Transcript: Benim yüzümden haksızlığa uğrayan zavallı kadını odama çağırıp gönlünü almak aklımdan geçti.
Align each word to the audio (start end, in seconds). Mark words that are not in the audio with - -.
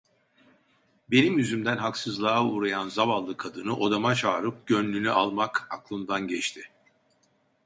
Benim 1.11 1.37
yüzümden 1.37 1.77
haksızlığa 1.77 2.45
uğrayan 2.45 2.89
zavallı 2.89 3.37
kadını 3.37 3.75
odama 3.77 4.15
çağırıp 4.15 4.67
gönlünü 4.67 5.09
almak 5.11 5.67
aklımdan 5.71 6.27
geçti. 6.27 6.69